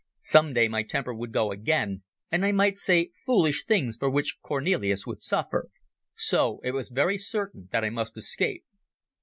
Some 0.23 0.53
day 0.53 0.67
my 0.67 0.81
temper 0.81 1.13
would 1.13 1.31
go 1.31 1.51
again, 1.51 2.01
and 2.31 2.43
I 2.43 2.51
might 2.51 2.75
say 2.75 3.11
foolish 3.23 3.65
things 3.65 3.97
for 3.97 4.09
which 4.09 4.39
Cornelis 4.41 5.05
would 5.05 5.21
suffer. 5.21 5.69
So 6.15 6.59
it 6.63 6.71
was 6.71 6.89
very 6.89 7.19
certain 7.19 7.69
that 7.71 7.83
I 7.85 7.91
must 7.91 8.17
escape. 8.17 8.65